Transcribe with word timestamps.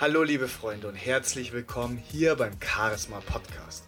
Hallo 0.00 0.22
liebe 0.22 0.46
Freunde 0.46 0.86
und 0.86 0.94
herzlich 0.94 1.52
willkommen 1.52 1.96
hier 1.96 2.36
beim 2.36 2.52
Charisma 2.60 3.18
Podcast. 3.18 3.82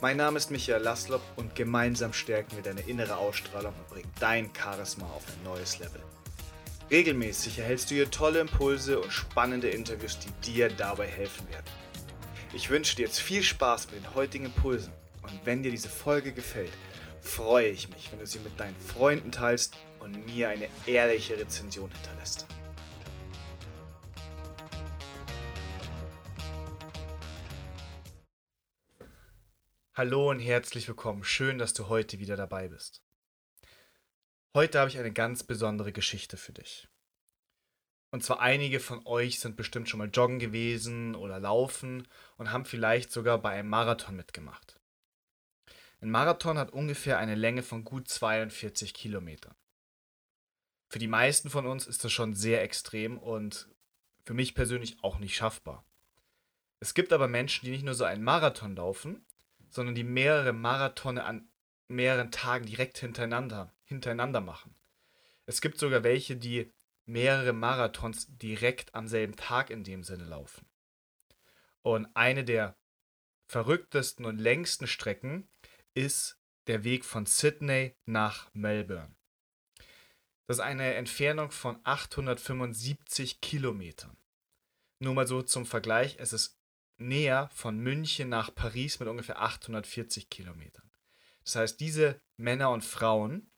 Mein 0.00 0.16
Name 0.16 0.36
ist 0.36 0.52
Michael 0.52 0.80
Laslop 0.80 1.22
und 1.34 1.56
gemeinsam 1.56 2.12
stärken 2.12 2.54
wir 2.54 2.62
deine 2.62 2.82
innere 2.82 3.16
Ausstrahlung 3.16 3.74
und 3.74 3.88
bringen 3.88 4.12
dein 4.20 4.48
Charisma 4.54 5.06
auf 5.06 5.24
ein 5.26 5.42
neues 5.42 5.80
Level. 5.80 6.00
Regelmäßig 6.88 7.58
erhältst 7.58 7.90
du 7.90 7.96
hier 7.96 8.08
tolle 8.08 8.38
Impulse 8.38 9.00
und 9.00 9.12
spannende 9.12 9.68
Interviews, 9.68 10.20
die 10.20 10.52
dir 10.52 10.68
dabei 10.68 11.08
helfen 11.08 11.48
werden. 11.48 11.66
Ich 12.54 12.70
wünsche 12.70 12.94
dir 12.94 13.06
jetzt 13.06 13.18
viel 13.18 13.42
Spaß 13.42 13.90
mit 13.90 14.04
den 14.04 14.14
heutigen 14.14 14.44
Impulsen 14.44 14.92
und 15.22 15.32
wenn 15.42 15.64
dir 15.64 15.72
diese 15.72 15.88
Folge 15.88 16.30
gefällt, 16.30 16.70
freue 17.20 17.70
ich 17.70 17.88
mich, 17.88 18.12
wenn 18.12 18.20
du 18.20 18.26
sie 18.28 18.38
mit 18.38 18.60
deinen 18.60 18.76
Freunden 18.76 19.32
teilst 19.32 19.74
und 19.98 20.26
mir 20.26 20.48
eine 20.48 20.68
ehrliche 20.86 21.36
Rezension 21.36 21.90
hinterlässt. 21.90 22.46
Hallo 29.98 30.28
und 30.28 30.40
herzlich 30.40 30.86
willkommen. 30.88 31.24
Schön, 31.24 31.56
dass 31.56 31.72
du 31.72 31.88
heute 31.88 32.18
wieder 32.18 32.36
dabei 32.36 32.68
bist. 32.68 33.02
Heute 34.54 34.78
habe 34.78 34.90
ich 34.90 34.98
eine 34.98 35.10
ganz 35.10 35.42
besondere 35.42 35.90
Geschichte 35.90 36.36
für 36.36 36.52
dich. 36.52 36.86
Und 38.10 38.22
zwar 38.22 38.40
einige 38.40 38.78
von 38.78 39.06
euch 39.06 39.40
sind 39.40 39.56
bestimmt 39.56 39.88
schon 39.88 39.96
mal 39.96 40.10
joggen 40.10 40.38
gewesen 40.38 41.14
oder 41.14 41.40
laufen 41.40 42.06
und 42.36 42.52
haben 42.52 42.66
vielleicht 42.66 43.10
sogar 43.10 43.38
bei 43.38 43.52
einem 43.52 43.70
Marathon 43.70 44.16
mitgemacht. 44.16 44.78
Ein 46.02 46.10
Marathon 46.10 46.58
hat 46.58 46.74
ungefähr 46.74 47.16
eine 47.16 47.34
Länge 47.34 47.62
von 47.62 47.82
gut 47.82 48.06
42 48.06 48.92
Kilometern. 48.92 49.54
Für 50.90 50.98
die 50.98 51.08
meisten 51.08 51.48
von 51.48 51.66
uns 51.66 51.86
ist 51.86 52.04
das 52.04 52.12
schon 52.12 52.34
sehr 52.34 52.62
extrem 52.62 53.16
und 53.16 53.66
für 54.26 54.34
mich 54.34 54.54
persönlich 54.54 55.02
auch 55.02 55.18
nicht 55.18 55.36
schaffbar. 55.36 55.86
Es 56.80 56.92
gibt 56.92 57.14
aber 57.14 57.28
Menschen, 57.28 57.64
die 57.64 57.70
nicht 57.70 57.84
nur 57.86 57.94
so 57.94 58.04
einen 58.04 58.22
Marathon 58.22 58.76
laufen, 58.76 59.24
sondern 59.76 59.94
die 59.94 60.04
mehrere 60.04 60.54
Marathone 60.54 61.22
an 61.22 61.48
mehreren 61.88 62.32
Tagen 62.32 62.64
direkt 62.64 62.98
hintereinander, 62.98 63.72
hintereinander 63.84 64.40
machen. 64.40 64.74
Es 65.44 65.60
gibt 65.60 65.78
sogar 65.78 66.02
welche, 66.02 66.36
die 66.36 66.72
mehrere 67.04 67.52
Marathons 67.52 68.26
direkt 68.38 68.94
am 68.94 69.06
selben 69.06 69.36
Tag 69.36 69.70
in 69.70 69.84
dem 69.84 70.02
Sinne 70.02 70.24
laufen. 70.24 70.66
Und 71.82 72.08
eine 72.16 72.42
der 72.42 72.76
verrücktesten 73.48 74.24
und 74.24 74.38
längsten 74.38 74.86
Strecken 74.86 75.48
ist 75.94 76.40
der 76.66 76.82
Weg 76.82 77.04
von 77.04 77.26
Sydney 77.26 77.94
nach 78.06 78.52
Melbourne. 78.54 79.14
Das 80.48 80.56
ist 80.56 80.64
eine 80.64 80.94
Entfernung 80.94 81.50
von 81.50 81.78
875 81.84 83.40
Kilometern. 83.40 84.16
Nur 85.00 85.12
mal 85.12 85.26
so 85.26 85.42
zum 85.42 85.66
Vergleich, 85.66 86.16
es 86.18 86.32
ist 86.32 86.55
näher 86.98 87.50
von 87.52 87.78
München 87.78 88.28
nach 88.28 88.54
Paris 88.54 88.98
mit 89.00 89.08
ungefähr 89.08 89.40
840 89.40 90.30
Kilometern. 90.30 90.90
Das 91.44 91.56
heißt, 91.56 91.80
diese 91.80 92.20
Männer 92.36 92.70
und 92.70 92.84
Frauen 92.84 93.50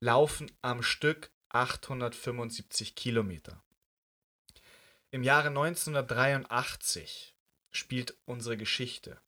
laufen 0.00 0.50
am 0.62 0.82
Stück 0.82 1.30
875 1.50 2.94
Kilometer. 2.94 3.62
Im 5.10 5.22
Jahre 5.22 5.48
1983 5.48 7.34
spielt 7.70 8.16
unsere 8.24 8.56
Geschichte. 8.56 9.20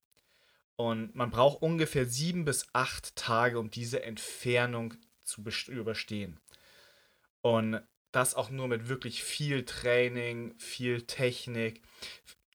Und 0.77 1.15
man 1.15 1.31
braucht 1.31 1.63
ungefähr 1.63 2.07
sieben 2.07 2.45
bis 2.45 2.67
acht 2.73 3.15
Tage, 3.17 3.59
um 3.59 3.71
diese 3.71 4.03
Entfernung 4.03 4.95
zu 5.23 5.43
überstehen. 5.69 6.41
Und 7.43 7.83
das 8.13 8.35
auch 8.35 8.51
nur 8.51 8.67
mit 8.67 8.89
wirklich 8.89 9.23
viel 9.23 9.65
Training, 9.65 10.59
viel 10.59 11.03
Technik, 11.03 11.83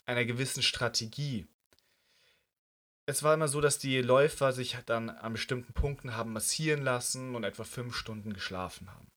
einer 0.05 0.25
gewissen 0.25 0.63
Strategie. 0.63 1.47
Es 3.07 3.21
war 3.23 3.33
immer 3.33 3.47
so, 3.47 3.61
dass 3.61 3.77
die 3.77 4.01
Läufer 4.01 4.51
sich 4.51 4.77
dann 4.85 5.09
an 5.09 5.33
bestimmten 5.33 5.73
Punkten 5.73 6.15
haben 6.15 6.33
massieren 6.33 6.81
lassen 6.81 7.35
und 7.35 7.43
etwa 7.43 7.63
fünf 7.63 7.95
Stunden 7.95 8.33
geschlafen 8.33 8.91
haben. 8.91 9.11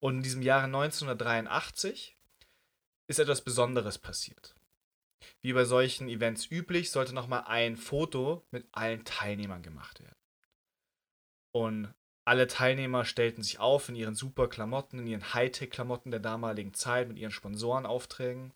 Und 0.00 0.16
in 0.16 0.22
diesem 0.22 0.42
Jahre 0.42 0.64
1983 0.64 2.16
ist 3.08 3.18
etwas 3.18 3.42
Besonderes 3.42 3.98
passiert. 3.98 4.54
Wie 5.40 5.52
bei 5.52 5.64
solchen 5.64 6.08
Events 6.08 6.50
üblich, 6.50 6.90
sollte 6.90 7.14
nochmal 7.14 7.44
ein 7.46 7.76
Foto 7.76 8.46
mit 8.50 8.66
allen 8.72 9.04
Teilnehmern 9.04 9.62
gemacht 9.62 10.00
werden. 10.00 10.14
Und 11.52 11.94
alle 12.24 12.46
Teilnehmer 12.46 13.04
stellten 13.04 13.42
sich 13.42 13.58
auf 13.58 13.88
in 13.88 13.96
ihren 13.96 14.14
super 14.14 14.48
Klamotten, 14.48 14.98
in 14.98 15.06
ihren 15.06 15.34
Hightech-Klamotten 15.34 16.10
der 16.10 16.20
damaligen 16.20 16.74
Zeit, 16.74 17.08
mit 17.08 17.18
ihren 17.18 17.30
Sponsorenaufträgen 17.30 18.52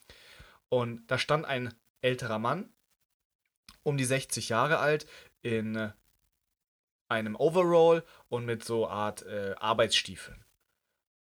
und 0.73 1.07
da 1.09 1.19
stand 1.19 1.45
ein 1.45 1.75
älterer 2.01 2.39
Mann, 2.39 2.73
um 3.83 3.99
die 3.99 4.07
60 4.07 4.49
Jahre 4.49 4.79
alt, 4.79 5.07
in 5.43 5.93
einem 7.09 7.37
Overall 7.37 8.03
und 8.31 8.47
mit 8.47 8.65
so 8.65 8.89
Art 8.89 9.21
äh, 9.27 9.55
Arbeitsstiefeln. 9.59 10.43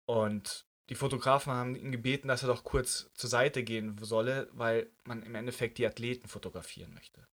Und 0.05 0.65
die 0.87 0.95
Fotografen 0.95 1.51
haben 1.51 1.75
ihn 1.75 1.91
gebeten, 1.91 2.29
dass 2.29 2.43
er 2.43 2.47
doch 2.47 2.63
kurz 2.63 3.11
zur 3.13 3.29
Seite 3.29 3.65
gehen 3.65 3.97
solle, 4.01 4.47
weil 4.53 4.89
man 5.03 5.21
im 5.21 5.35
Endeffekt 5.35 5.79
die 5.79 5.85
Athleten 5.85 6.29
fotografieren 6.29 6.93
möchte. 6.93 7.27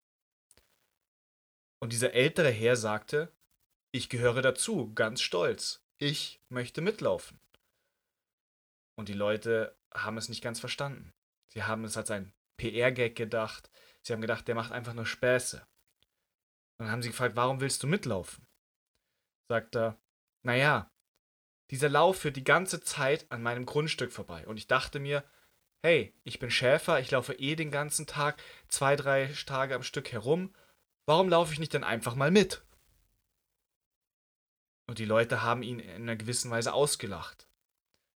Und 1.82 1.92
dieser 1.92 2.14
ältere 2.14 2.50
Herr 2.50 2.78
sagte, 2.78 3.30
ich 3.92 4.08
gehöre 4.08 4.42
dazu, 4.42 4.94
ganz 4.94 5.22
stolz. 5.22 5.84
Ich 5.98 6.40
möchte 6.48 6.80
mitlaufen. 6.80 7.42
Und 8.96 9.10
die 9.10 9.14
Leute 9.14 9.76
haben 9.94 10.18
es 10.18 10.30
nicht 10.30 10.42
ganz 10.42 10.62
verstanden. 10.62 11.12
Sie 11.56 11.64
haben 11.64 11.86
es 11.86 11.98
als 11.98 12.12
ein 12.12 12.34
PR-Gag 12.58 13.16
gedacht. 13.16 13.72
Sie 14.02 14.14
haben 14.14 14.22
gedacht, 14.22 14.48
der 14.48 14.56
macht 14.56 14.72
einfach 14.72 14.94
nur 14.94 15.06
Späße. 15.06 15.66
dann 16.78 16.92
haben 16.92 17.02
sie 17.02 17.10
gefragt, 17.10 17.36
warum 17.36 17.62
willst 17.62 17.82
du 17.82 17.88
mitlaufen? 17.88 18.46
Sagt 19.50 19.76
er, 19.76 19.98
naja, 20.44 20.92
dieser 21.72 21.90
Lauf 21.90 22.20
führt 22.20 22.36
die 22.36 22.44
ganze 22.44 22.82
Zeit 22.82 23.32
an 23.32 23.42
meinem 23.42 23.66
Grundstück 23.66 24.12
vorbei. 24.12 24.46
Und 24.48 24.58
ich 24.58 24.68
dachte 24.68 25.00
mir, 25.00 25.24
hey, 25.82 26.14
ich 26.24 26.40
bin 26.40 26.52
Schäfer, 26.52 27.00
ich 27.00 27.12
laufe 27.12 27.34
eh 27.34 27.56
den 27.56 27.72
ganzen 27.72 28.06
Tag, 28.06 28.42
zwei, 28.68 28.96
drei 28.96 29.34
Tage 29.46 29.76
am 29.76 29.84
Stück 29.84 30.12
herum. 30.12 30.54
Warum 31.08 31.30
laufe 31.30 31.54
ich 31.54 31.60
nicht 31.60 31.74
dann 31.74 31.84
einfach 31.84 32.16
mal 32.16 32.32
mit? 32.32 32.66
Und 34.88 35.00
die 35.00 35.06
Leute 35.06 35.42
haben 35.42 35.64
ihn 35.64 35.80
in 35.80 36.04
einer 36.04 36.16
gewissen 36.16 36.52
Weise 36.52 36.74
ausgelacht. 36.74 37.48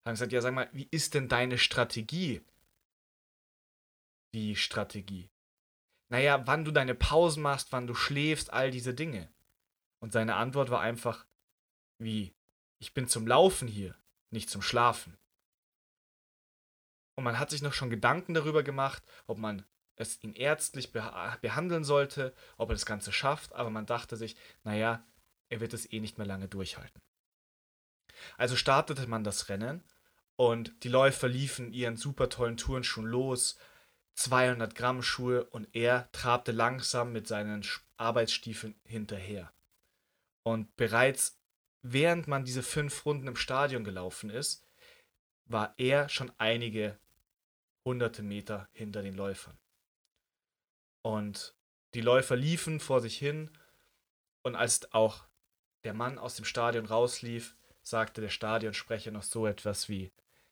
Haben 0.05 0.13
gesagt, 0.13 0.31
ja, 0.31 0.41
sag 0.41 0.53
mal, 0.53 0.69
wie 0.73 0.87
ist 0.91 1.13
denn 1.13 1.29
deine 1.29 1.57
Strategie? 1.57 2.43
Die 4.33 4.55
Strategie? 4.55 5.29
Naja, 6.09 6.45
wann 6.47 6.65
du 6.65 6.71
deine 6.71 6.95
Pausen 6.95 7.43
machst, 7.43 7.71
wann 7.71 7.87
du 7.87 7.93
schläfst, 7.93 8.51
all 8.51 8.71
diese 8.71 8.93
Dinge. 8.93 9.31
Und 9.99 10.11
seine 10.11 10.35
Antwort 10.35 10.69
war 10.69 10.81
einfach, 10.81 11.25
wie, 11.99 12.33
ich 12.79 12.93
bin 12.93 13.07
zum 13.07 13.27
Laufen 13.27 13.67
hier, 13.67 13.95
nicht 14.31 14.49
zum 14.49 14.61
Schlafen. 14.61 15.17
Und 17.15 17.23
man 17.25 17.37
hat 17.37 17.49
sich 17.49 17.61
noch 17.61 17.73
schon 17.73 17.89
Gedanken 17.89 18.33
darüber 18.33 18.63
gemacht, 18.63 19.03
ob 19.27 19.37
man 19.37 19.65
es 19.97 20.23
ihn 20.23 20.33
ärztlich 20.33 20.93
behandeln 20.93 21.83
sollte, 21.83 22.33
ob 22.57 22.69
er 22.69 22.75
das 22.75 22.85
Ganze 22.85 23.11
schafft, 23.11 23.53
aber 23.53 23.69
man 23.69 23.85
dachte 23.85 24.15
sich, 24.15 24.37
naja, 24.63 25.05
er 25.49 25.59
wird 25.59 25.73
es 25.73 25.91
eh 25.91 25.99
nicht 25.99 26.17
mehr 26.17 26.27
lange 26.27 26.47
durchhalten. 26.47 27.01
Also 28.37 28.55
startete 28.55 29.05
man 29.07 29.23
das 29.23 29.49
Rennen 29.49 29.83
und 30.37 30.83
die 30.83 30.89
Läufer 30.89 31.27
liefen 31.27 31.73
ihren 31.73 31.97
super 31.97 32.29
tollen 32.29 32.55
Turnschuhen 32.55 33.05
los, 33.05 33.57
200 34.19 34.75
Gramm 34.75 35.01
Schuhe 35.01 35.45
und 35.45 35.73
er 35.73 36.11
trabte 36.11 36.51
langsam 36.51 37.13
mit 37.13 37.25
seinen 37.25 37.65
Arbeitsstiefeln 37.95 38.75
hinterher. 38.83 39.53
Und 40.43 40.75
bereits 40.75 41.39
während 41.81 42.27
man 42.27 42.43
diese 42.43 42.61
fünf 42.61 43.05
Runden 43.05 43.27
im 43.27 43.37
Stadion 43.37 43.85
gelaufen 43.85 44.29
ist, 44.29 44.67
war 45.45 45.73
er 45.77 46.09
schon 46.09 46.33
einige 46.37 46.99
hunderte 47.85 48.21
Meter 48.21 48.67
hinter 48.73 49.03
den 49.03 49.15
Läufern. 49.15 49.57
Und 51.01 51.55
die 51.93 52.01
Läufer 52.01 52.35
liefen 52.35 52.81
vor 52.81 52.99
sich 52.99 53.17
hin 53.17 53.49
und 54.43 54.57
als 54.57 54.91
auch 54.91 55.23
der 55.85 55.93
Mann 55.93 56.17
aus 56.17 56.35
dem 56.35 56.43
Stadion 56.43 56.85
rauslief, 56.85 57.55
sagte 57.83 58.19
der 58.19 58.29
Stadionsprecher 58.29 59.11
noch 59.11 59.23
so 59.23 59.47
etwas 59.47 59.87
wie 59.87 60.11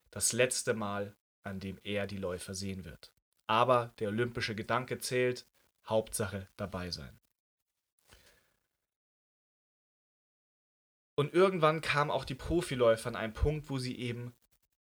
das 0.10 0.32
letzte 0.32 0.74
Mal, 0.74 1.18
an 1.44 1.60
dem 1.60 1.78
er 1.84 2.08
die 2.08 2.18
Läufer 2.18 2.54
sehen 2.54 2.86
wird 2.86 3.12
aber 3.48 3.94
der 4.00 4.10
olympische 4.10 4.56
Gedanke 4.56 5.00
zählt, 5.00 5.48
Hauptsache 5.86 6.50
dabei 6.58 6.92
sein. 6.92 7.20
Und 11.16 11.34
irgendwann 11.34 11.82
kamen 11.82 12.12
auch 12.12 12.26
die 12.26 12.36
Profiläufer 12.36 13.10
an 13.10 13.16
einen 13.16 13.34
Punkt, 13.34 13.70
wo 13.70 13.80
sie 13.80 13.98
eben 13.98 14.36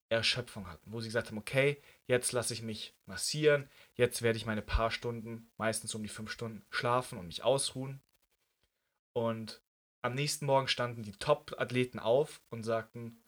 Erschöpfung 0.09 0.67
hatten, 0.67 0.91
wo 0.91 0.99
sie 0.99 1.07
gesagt 1.07 1.27
haben, 1.27 1.37
okay, 1.37 1.81
jetzt 2.07 2.31
lasse 2.31 2.53
ich 2.53 2.61
mich 2.61 2.95
massieren, 3.05 3.69
jetzt 3.93 4.21
werde 4.21 4.37
ich 4.37 4.45
meine 4.45 4.63
paar 4.63 4.91
Stunden, 4.91 5.49
meistens 5.57 5.95
um 5.95 6.03
die 6.03 6.09
fünf 6.09 6.31
Stunden, 6.31 6.65
schlafen 6.71 7.17
und 7.17 7.27
mich 7.27 7.43
ausruhen. 7.43 8.01
Und 9.13 9.61
am 10.01 10.15
nächsten 10.15 10.45
Morgen 10.45 10.67
standen 10.67 11.03
die 11.03 11.11
Top-Athleten 11.11 11.99
auf 11.99 12.41
und 12.49 12.63
sagten, 12.63 13.21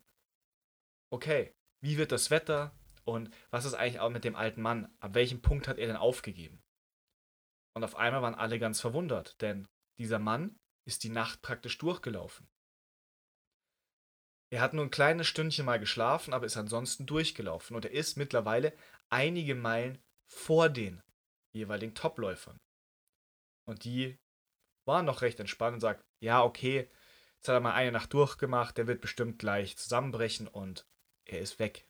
okay, 1.12 1.54
wie 1.82 1.98
wird 1.98 2.12
das 2.12 2.32
Wetter? 2.32 2.76
Und 3.04 3.34
was 3.50 3.66
ist 3.66 3.74
eigentlich 3.74 4.00
auch 4.00 4.10
mit 4.10 4.24
dem 4.24 4.36
alten 4.36 4.62
Mann? 4.62 4.94
Ab 5.00 5.14
welchem 5.14 5.42
Punkt 5.42 5.68
hat 5.68 5.78
er 5.78 5.88
denn 5.88 5.96
aufgegeben? 5.96 6.62
Und 7.74 7.84
auf 7.84 7.96
einmal 7.96 8.22
waren 8.22 8.36
alle 8.36 8.60
ganz 8.60 8.82
verwundert, 8.82 9.42
denn 9.42 9.68
dieser 9.98 10.20
Mann 10.20 10.60
ist 10.86 11.04
die 11.04 11.10
Nacht 11.10 11.42
praktisch 11.42 11.78
durchgelaufen. 11.78 12.50
Er 14.54 14.62
hat 14.62 14.74
nur 14.74 14.84
ein 14.84 14.92
kleines 14.92 15.28
Stündchen 15.28 15.66
mal 15.66 15.80
geschlafen, 15.80 16.34
aber 16.34 16.46
ist 16.46 16.58
ansonsten 16.58 17.06
durchgelaufen. 17.06 17.76
Und 17.76 17.86
er 17.86 17.92
ist 17.92 18.18
mittlerweile 18.18 18.76
einige 19.10 19.56
Meilen 19.56 20.04
vor 20.28 20.68
den 20.70 21.02
jeweiligen 21.56 21.96
Topläufern. 21.96 22.58
Und 23.66 23.86
die 23.86 24.18
waren 24.86 25.06
noch 25.06 25.22
recht 25.22 25.40
entspannt 25.40 25.76
und 25.76 25.80
sagt, 25.80 26.04
ja, 26.22 26.44
okay, 26.44 26.90
jetzt 27.38 27.48
hat 27.48 27.56
er 27.56 27.60
mal 27.62 27.74
eine 27.74 27.92
Nacht 27.92 28.14
durchgemacht, 28.14 28.78
der 28.78 28.88
wird 28.88 29.02
bestimmt 29.02 29.40
gleich 29.40 29.78
zusammenbrechen 29.78 30.48
und 30.48 30.86
er 31.26 31.40
ist 31.40 31.60
weg. 31.60 31.88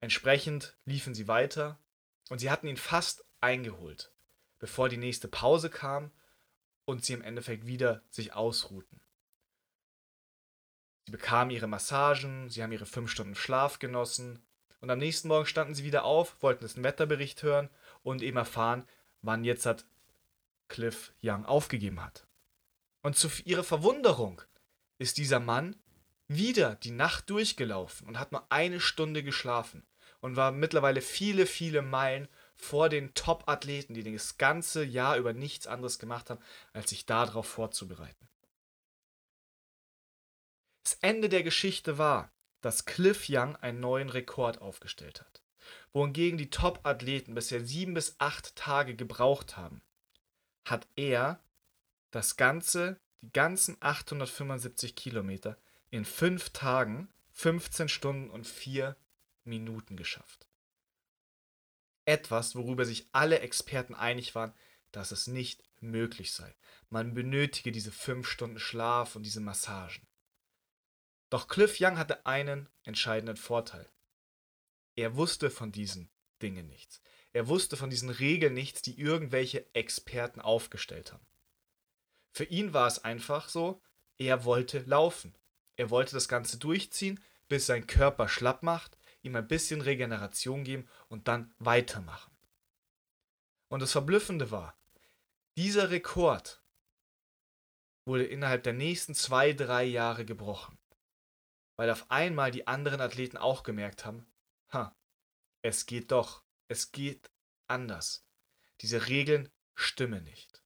Entsprechend 0.00 0.76
liefen 0.86 1.14
sie 1.14 1.28
weiter 1.28 1.78
und 2.30 2.38
sie 2.38 2.50
hatten 2.50 2.66
ihn 2.66 2.78
fast 2.78 3.24
eingeholt, 3.40 4.10
bevor 4.58 4.88
die 4.88 4.96
nächste 4.96 5.28
Pause 5.28 5.68
kam 5.68 6.10
und 6.86 7.04
sie 7.04 7.12
im 7.12 7.22
Endeffekt 7.22 7.66
wieder 7.66 8.02
sich 8.10 8.32
ausruhten. 8.32 9.00
Sie 11.04 11.12
bekamen 11.12 11.50
ihre 11.50 11.66
Massagen, 11.66 12.48
sie 12.48 12.62
haben 12.62 12.72
ihre 12.72 12.86
fünf 12.86 13.10
Stunden 13.10 13.34
Schlaf 13.34 13.78
genossen 13.78 14.42
und 14.80 14.90
am 14.90 14.98
nächsten 14.98 15.28
Morgen 15.28 15.46
standen 15.46 15.74
sie 15.74 15.84
wieder 15.84 16.04
auf, 16.04 16.42
wollten 16.42 16.66
den 16.66 16.84
Wetterbericht 16.84 17.42
hören 17.42 17.68
und 18.02 18.22
eben 18.22 18.38
erfahren, 18.38 18.86
wann 19.20 19.44
jetzt 19.44 19.66
hat 19.66 19.84
Cliff 20.68 21.12
Young 21.22 21.44
aufgegeben 21.44 22.02
hat. 22.02 22.26
Und 23.02 23.16
zu 23.16 23.28
ihrer 23.44 23.64
Verwunderung 23.64 24.40
ist 24.98 25.18
dieser 25.18 25.40
Mann 25.40 25.76
wieder 26.28 26.76
die 26.76 26.92
Nacht 26.92 27.28
durchgelaufen 27.28 28.06
und 28.06 28.18
hat 28.18 28.32
nur 28.32 28.50
eine 28.50 28.80
Stunde 28.80 29.22
geschlafen 29.22 29.84
und 30.20 30.36
war 30.36 30.52
mittlerweile 30.52 31.00
viele, 31.00 31.46
viele 31.46 31.82
Meilen 31.82 32.28
vor 32.54 32.88
den 32.88 33.14
Top-Athleten, 33.14 33.94
die 33.94 34.12
das 34.12 34.38
ganze 34.38 34.84
Jahr 34.84 35.16
über 35.16 35.32
nichts 35.32 35.66
anderes 35.66 35.98
gemacht 35.98 36.30
haben, 36.30 36.42
als 36.72 36.90
sich 36.90 37.06
darauf 37.06 37.46
vorzubereiten. 37.46 38.28
Das 40.84 40.94
Ende 41.00 41.28
der 41.28 41.42
Geschichte 41.42 41.98
war, 41.98 42.32
dass 42.60 42.84
Cliff 42.84 43.26
Young 43.28 43.56
einen 43.56 43.80
neuen 43.80 44.10
Rekord 44.10 44.60
aufgestellt 44.60 45.20
hat, 45.20 45.42
wohingegen 45.92 46.38
die 46.38 46.50
Top-Athleten 46.50 47.34
bisher 47.34 47.64
sieben 47.64 47.94
bis 47.94 48.16
acht 48.18 48.54
Tage 48.56 48.94
gebraucht 48.94 49.56
haben, 49.56 49.82
hat 50.64 50.86
er 50.96 51.40
das 52.10 52.36
Ganze, 52.36 52.98
die 53.22 53.32
ganzen 53.32 53.76
875 53.80 54.96
Kilometer 54.96 55.56
in 55.90 56.04
fünf 56.04 56.50
Tagen, 56.50 57.08
15 57.32 57.88
Stunden 57.88 58.30
und 58.30 58.46
vier 58.46 58.96
Minuten 59.44 59.96
geschafft 59.96 60.50
etwas, 62.10 62.56
worüber 62.56 62.84
sich 62.84 63.08
alle 63.12 63.40
Experten 63.40 63.94
einig 63.94 64.34
waren, 64.34 64.52
dass 64.92 65.12
es 65.12 65.26
nicht 65.26 65.62
möglich 65.80 66.32
sei. 66.32 66.54
Man 66.88 67.14
benötige 67.14 67.72
diese 67.72 67.92
fünf 67.92 68.28
Stunden 68.28 68.58
Schlaf 68.58 69.16
und 69.16 69.22
diese 69.22 69.40
Massagen. 69.40 70.06
Doch 71.30 71.46
Cliff 71.46 71.76
Young 71.80 71.96
hatte 71.96 72.26
einen 72.26 72.68
entscheidenden 72.82 73.36
Vorteil. 73.36 73.88
Er 74.96 75.14
wusste 75.14 75.50
von 75.50 75.70
diesen 75.70 76.10
Dingen 76.42 76.66
nichts. 76.66 77.00
Er 77.32 77.46
wusste 77.46 77.76
von 77.76 77.90
diesen 77.90 78.10
Regeln 78.10 78.54
nichts, 78.54 78.82
die 78.82 78.98
irgendwelche 78.98 79.72
Experten 79.72 80.40
aufgestellt 80.40 81.12
haben. 81.12 81.24
Für 82.32 82.44
ihn 82.44 82.72
war 82.72 82.88
es 82.88 83.04
einfach 83.04 83.48
so, 83.48 83.80
er 84.18 84.44
wollte 84.44 84.80
laufen. 84.80 85.36
Er 85.76 85.90
wollte 85.90 86.14
das 86.14 86.28
Ganze 86.28 86.58
durchziehen, 86.58 87.22
bis 87.48 87.66
sein 87.66 87.86
Körper 87.86 88.28
schlapp 88.28 88.64
macht 88.64 88.96
ihm 89.22 89.36
ein 89.36 89.48
bisschen 89.48 89.80
Regeneration 89.80 90.64
geben 90.64 90.88
und 91.08 91.28
dann 91.28 91.54
weitermachen. 91.58 92.36
Und 93.68 93.80
das 93.80 93.92
Verblüffende 93.92 94.50
war, 94.50 94.76
dieser 95.56 95.90
Rekord 95.90 96.62
wurde 98.04 98.24
innerhalb 98.24 98.62
der 98.62 98.72
nächsten 98.72 99.14
zwei, 99.14 99.52
drei 99.52 99.84
Jahre 99.84 100.24
gebrochen. 100.24 100.78
Weil 101.76 101.90
auf 101.90 102.10
einmal 102.10 102.50
die 102.50 102.66
anderen 102.66 103.00
Athleten 103.00 103.36
auch 103.36 103.62
gemerkt 103.62 104.04
haben, 104.04 104.26
ha, 104.72 104.96
es 105.62 105.86
geht 105.86 106.10
doch, 106.10 106.42
es 106.68 106.92
geht 106.92 107.30
anders. 107.66 108.26
Diese 108.80 109.08
Regeln 109.08 109.50
stimmen 109.74 110.24
nicht. 110.24 110.62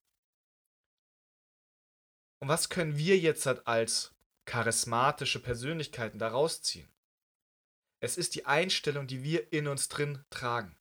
Und 2.39 2.47
was 2.47 2.69
können 2.69 2.97
wir 2.97 3.17
jetzt 3.17 3.47
als 3.67 4.13
charismatische 4.45 5.41
Persönlichkeiten 5.41 6.19
daraus 6.19 6.61
ziehen? 6.61 6.94
Es 8.05 8.17
ist 8.17 8.35
die 8.35 8.45
Einstellung, 8.45 9.07
die 9.07 9.23
wir 9.23 9.51
in 9.51 9.67
uns 9.67 9.89
drin 9.89 10.23
tragen. 10.29 10.77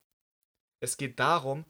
Es 0.80 0.98
geht 0.98 1.18
darum, 1.18 1.64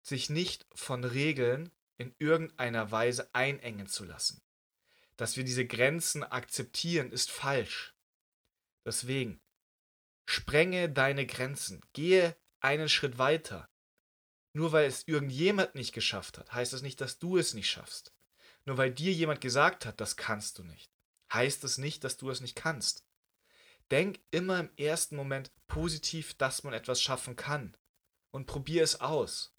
sich 0.00 0.30
nicht 0.30 0.66
von 0.74 1.04
Regeln 1.04 1.70
in 1.98 2.14
irgendeiner 2.18 2.90
Weise 2.90 3.28
einengen 3.34 3.86
zu 3.86 4.06
lassen. 4.06 4.40
Dass 5.18 5.36
wir 5.36 5.44
diese 5.44 5.66
Grenzen 5.66 6.24
akzeptieren, 6.24 7.12
ist 7.12 7.30
falsch. 7.30 7.94
Deswegen, 8.86 9.42
sprenge 10.26 10.88
deine 10.88 11.26
Grenzen, 11.26 11.82
gehe 11.92 12.34
einen 12.60 12.88
Schritt 12.88 13.18
weiter. 13.18 13.68
Nur 14.54 14.72
weil 14.72 14.86
es 14.86 15.06
irgendjemand 15.06 15.74
nicht 15.74 15.92
geschafft 15.92 16.38
hat, 16.38 16.54
heißt 16.54 16.72
es 16.72 16.78
das 16.78 16.82
nicht, 16.82 17.02
dass 17.02 17.18
du 17.18 17.36
es 17.36 17.52
nicht 17.52 17.68
schaffst. 17.68 18.14
Nur 18.64 18.78
weil 18.78 18.94
dir 18.94 19.12
jemand 19.12 19.42
gesagt 19.42 19.84
hat, 19.84 20.00
das 20.00 20.16
kannst 20.16 20.58
du 20.58 20.64
nicht, 20.64 20.90
heißt 21.30 21.62
es 21.64 21.76
nicht, 21.76 22.04
dass 22.04 22.16
du 22.16 22.30
es 22.30 22.40
nicht 22.40 22.56
kannst. 22.56 23.04
Denk 23.90 24.20
immer 24.30 24.60
im 24.60 24.70
ersten 24.76 25.16
Moment 25.16 25.50
positiv, 25.66 26.34
dass 26.34 26.62
man 26.62 26.74
etwas 26.74 27.00
schaffen 27.00 27.36
kann. 27.36 27.76
Und 28.30 28.46
probier 28.46 28.82
es 28.82 29.00
aus. 29.00 29.54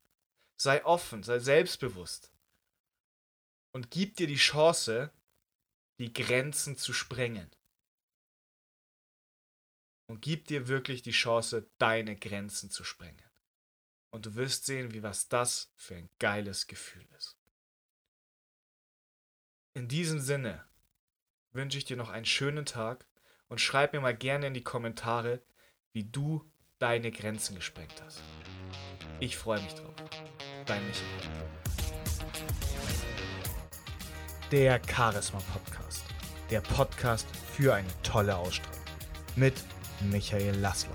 Sei 0.56 0.84
offen, 0.86 1.24
sei 1.24 1.40
selbstbewusst. 1.40 2.32
Und 3.72 3.92
gib 3.92 4.18
dir 4.18 4.28
die 4.28 4.36
Chance, 4.36 5.12
die 6.00 6.14
Grenzen 6.14 6.78
zu 6.78 6.94
sprengen. 6.94 7.50
Und 10.08 10.22
gib 10.22 10.48
dir 10.48 10.68
wirklich 10.68 11.02
die 11.02 11.12
Chance, 11.12 11.70
deine 11.78 12.16
Grenzen 12.16 12.70
zu 12.70 12.84
sprengen. 12.84 13.30
Und 14.12 14.26
du 14.26 14.36
wirst 14.36 14.66
sehen, 14.66 14.94
wie 14.94 15.04
was 15.04 15.28
das 15.28 15.72
für 15.76 15.96
ein 15.96 16.10
geiles 16.20 16.68
Gefühl 16.68 17.08
ist. 17.18 17.38
In 19.76 19.88
diesem 19.88 20.20
Sinne 20.20 20.68
wünsche 21.52 21.78
ich 21.78 21.86
dir 21.86 21.96
noch 21.96 22.10
einen 22.10 22.26
schönen 22.26 22.66
Tag 22.66 23.08
und 23.50 23.60
schreib 23.60 23.94
mir 23.94 24.00
mal 24.00 24.16
gerne 24.16 24.48
in 24.48 24.54
die 24.54 24.64
Kommentare, 24.64 25.42
wie 25.92 26.04
du 26.04 26.46
deine 26.78 27.12
Grenzen 27.12 27.56
gesprengt 27.56 28.02
hast. 28.06 28.22
Ich 29.20 29.36
freue 29.36 29.62
mich 29.62 29.74
drauf. 29.74 29.94
Dein 30.66 30.86
Michael. 30.88 31.08
Der 34.52 34.82
Charisma 34.88 35.40
Podcast. 35.52 36.06
Der 36.50 36.62
Podcast 36.62 37.28
für 37.54 37.76
eine 37.76 37.90
tolle 38.02 38.36
Ausstrahlung. 38.36 38.80
Mit 39.36 39.56
Michael 40.10 40.56
Laszlo. 40.56 40.94